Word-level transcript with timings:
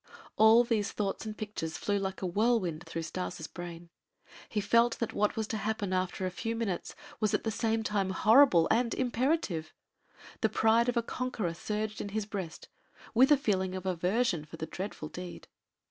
All 0.35 0.63
these 0.63 0.91
thoughts 0.91 1.27
and 1.27 1.37
pictures 1.37 1.77
flew 1.77 1.99
like 1.99 2.23
a 2.23 2.25
whirlwind 2.25 2.85
through 2.87 3.03
Stas' 3.03 3.45
brain. 3.45 3.91
He 4.49 4.59
felt 4.59 4.97
that 4.97 5.13
what 5.13 5.35
was 5.35 5.45
to 5.49 5.57
happen 5.57 5.93
after 5.93 6.25
a 6.25 6.31
few 6.31 6.55
minutes 6.55 6.95
was 7.19 7.35
at 7.35 7.43
the 7.43 7.51
same 7.51 7.83
time 7.83 8.09
horrible 8.09 8.67
and 8.71 8.95
imperative. 8.95 9.71
The 10.41 10.49
pride 10.49 10.89
of 10.89 10.97
a 10.97 11.03
conqueror 11.03 11.53
surged 11.53 12.01
in 12.01 12.09
his 12.09 12.25
breast 12.25 12.67
with 13.13 13.31
a 13.31 13.37
feeling 13.37 13.75
of 13.75 13.85
aversion 13.85 14.43
for 14.43 14.57
the 14.57 14.65
dreadful 14.65 15.07
deed. 15.09 15.47